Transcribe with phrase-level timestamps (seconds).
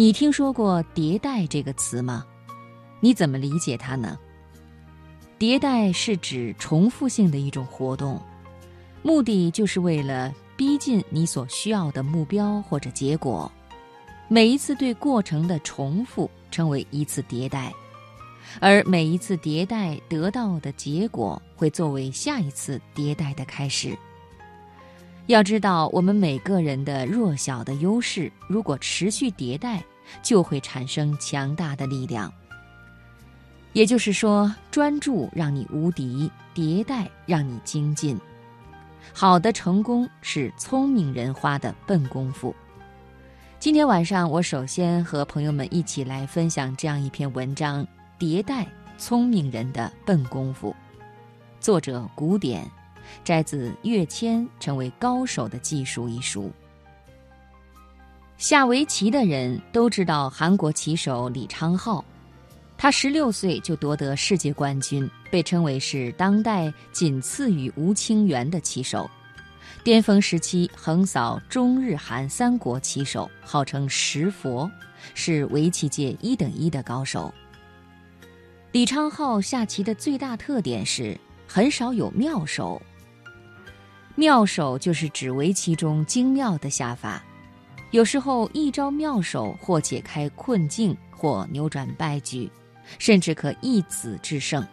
[0.00, 2.24] 你听说过“迭代”这个词吗？
[3.00, 4.16] 你怎么理解它呢？
[5.40, 8.22] 迭代是指重复性的一种活动，
[9.02, 13.50] 目的就是为了逼近你所需要的目标或者结果。
[14.28, 17.72] 每一次对过程的重复称为一次迭代，
[18.60, 23.98] 而每一次迭代得到的结果会作为下一次迭代的开始。
[25.28, 29.84] 要知道，我们每个人的弱小的优势，如果持续迭代，
[30.22, 32.32] 就会产生强大的力量。
[33.74, 38.18] 也就是说，专注让你无敌，迭代让你精进。
[39.12, 42.56] 好的成功是聪明人花的笨功夫。
[43.60, 47.86] 今天晚上，我首先和朋友们一起来分享这样一篇文章：
[48.18, 50.74] 迭代，聪明人的笨功夫。
[51.60, 52.66] 作者古典。
[53.24, 56.50] 摘自《跃迁成为高手的技术》一书。
[58.36, 62.04] 下围棋的人都知道韩国棋手李昌镐，
[62.76, 69.10] 他十六岁就夺得世界冠军，被称为是当代仅次于吴清源的棋手。
[69.82, 74.70] 巅峰时期横扫中日韩三国棋手，号称“十佛”，
[75.14, 77.32] 是围棋界一等一的高手。
[78.70, 82.80] 李昌镐下棋的最大特点是很少有妙手。
[84.18, 87.22] 妙手就是指围棋中精妙的下法，
[87.92, 92.50] 有时候一招妙手或解开困境，或扭转败局，
[92.98, 94.60] 甚至可一子制胜。《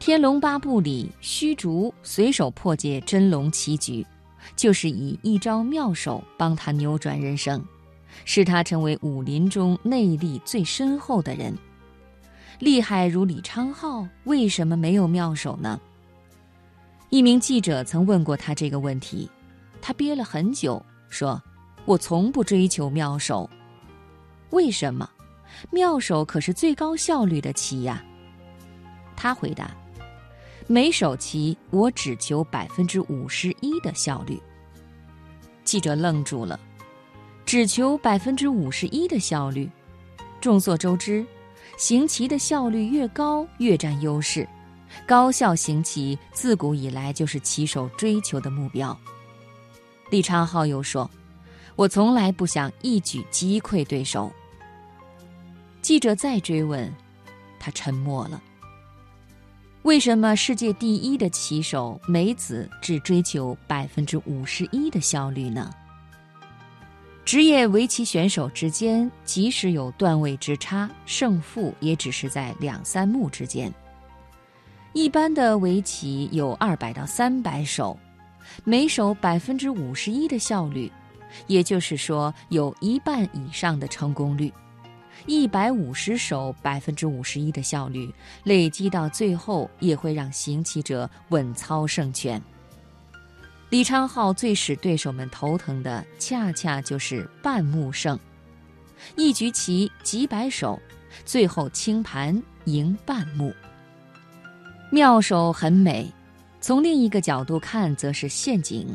[0.00, 4.04] 天龙八部》里，虚竹随手破解真龙棋局，
[4.56, 7.64] 就是以一招妙手帮他扭转人生，
[8.24, 11.56] 使他成为武林中内力最深厚的人。
[12.58, 15.80] 厉害如李昌镐，为什么没有妙手呢？
[17.08, 19.30] 一名记者曾问过他这个问题，
[19.80, 21.40] 他憋了很久，说
[21.86, 23.48] ：“我从不追求妙手，
[24.50, 25.08] 为什么？
[25.70, 28.04] 妙手可是最高效率的棋呀。”
[29.16, 29.70] 他回答
[30.66, 34.40] ：“每手棋我只求百分之五十一的效率。”
[35.64, 36.58] 记者愣住了，
[37.44, 39.70] 只求百分之五十一的效率。
[40.40, 41.24] 众所周知，
[41.78, 44.46] 行棋的效率越高，越占优势。
[45.06, 48.96] 高效行棋自古以来就是棋手追求的目标。
[50.10, 51.10] 李昌镐又说
[51.74, 54.32] ：“我从来不想一举击溃对手。”
[55.82, 56.92] 记者再追问，
[57.58, 58.42] 他沉默了。
[59.82, 65.70] 为什么世界第一的棋手梅子只追求百分之五十一的效率呢？
[67.24, 73.72] 职业围棋选手之间，即使有段位之差，胜负也只是在两三目之间。
[74.96, 77.98] 一般的围棋有二百到三百手，
[78.64, 80.90] 每手百分之五十一的效率，
[81.46, 84.50] 也就是说有一半以上的成功率。
[85.26, 88.10] 一百五十手百分之五十一的效率，
[88.44, 92.42] 累积到最后也会让行棋者稳操胜券。
[93.68, 98.18] 李昌镐最使对手们头疼的，恰恰就是半目胜，
[99.14, 100.80] 一局棋几百手，
[101.26, 103.52] 最后清盘赢半目。
[104.90, 106.10] 妙手很美，
[106.60, 108.86] 从另一个角度看，则是陷阱。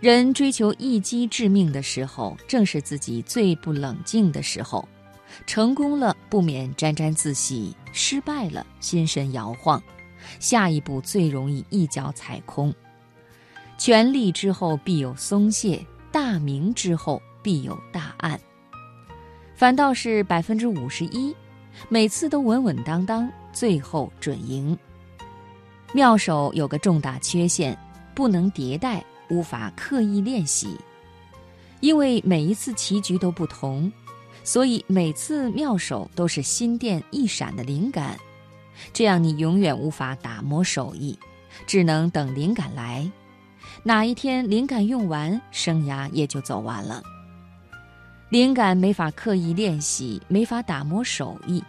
[0.00, 4.86] 人追求一击致命的时候，正是自己最不冷静的时候。
[5.46, 9.82] 成功了，不免沾沾自喜；失败了，心神摇晃。
[10.38, 12.72] 下一步最容易一脚踩空。
[13.78, 18.38] 全力之后必有松懈，大明之后必有大暗。
[19.54, 21.34] 反倒是百分之五十一，
[21.88, 23.30] 每次都稳稳当当。
[23.52, 24.76] 最后准赢。
[25.92, 27.78] 妙手有个重大缺陷，
[28.12, 30.76] 不能迭代，无法刻意练习。
[31.78, 33.92] 因为每一次棋局都不同，
[34.42, 38.18] 所以每次妙手都是心电一闪的灵感。
[38.92, 41.16] 这样你永远无法打磨手艺，
[41.64, 43.08] 只能等灵感来。
[43.84, 47.00] 哪一天灵感用完，生涯也就走完了。
[48.30, 51.62] 灵感没法刻意练习，没法打磨手艺。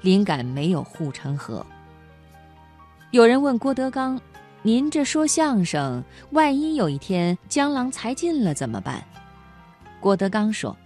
[0.00, 1.64] 灵感没有护城河。
[3.10, 4.18] 有人问郭德纲
[4.62, 9.04] ：“您这说相声，万一有一天江郎才尽了怎么办？”
[10.00, 10.76] 郭德纲说：“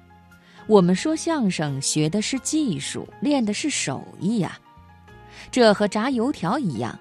[0.66, 4.58] 我们说相声学的是技术，练的是手艺呀。
[5.50, 6.98] 这和炸油条一样，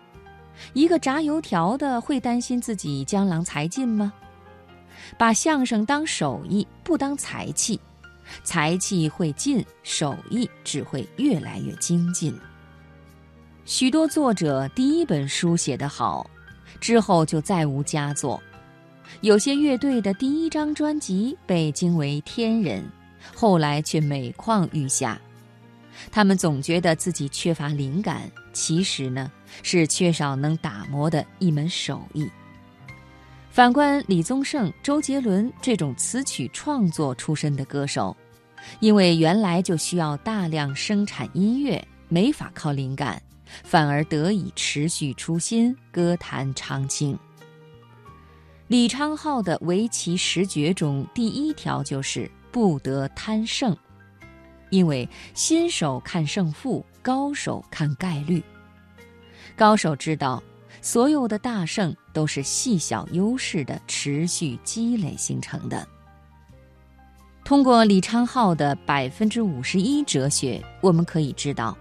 [0.73, 4.13] 一个炸油条的会担心自己江郎才尽吗？
[5.17, 7.79] 把相声当手艺，不当才气。”
[8.43, 12.33] 才气会尽，手艺只会越来越精进。
[13.65, 16.29] 许多作者第一本书写得好，
[16.81, 18.37] 之后就再无佳作；
[19.21, 22.83] 有些乐队的第一张专辑被惊为天人，
[23.33, 25.19] 后来却每况愈下。
[26.11, 29.31] 他们总觉得自己缺乏灵感，其实呢
[29.61, 32.29] 是缺少能打磨的一门手艺。
[33.51, 38.17] 反观李宗盛、周杰伦这种词曲创作出身的歌手，
[38.79, 43.21] 因为原来就需要大量生产音乐，没法靠灵感，
[43.63, 47.17] 反而得以持续出新，歌坛常青。
[48.67, 53.75] 李昌镐的围棋十诀中，第一条就是不得贪胜。
[54.69, 58.43] 因为新手看胜负，高手看概率。
[59.55, 60.41] 高手知道，
[60.81, 65.87] 所有的大胜都是细小优势的持续积累形成的。
[67.43, 71.77] 通过李昌镐的百分之五十一哲学，我们可以知道，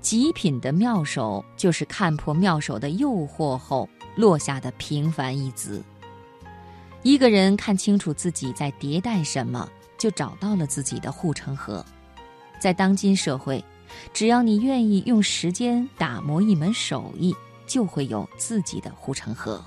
[0.00, 5.82] 极品的妙手就是看破妙手的诱惑后落下的平凡一子。
[7.02, 11.84] 一个人看清楚自己在迭代什么，就找到了自己的护城河。
[12.58, 13.64] 在当今社会，
[14.12, 17.32] 只要你愿意用时间打磨一门手艺，
[17.64, 19.64] 就会有自己的护城河。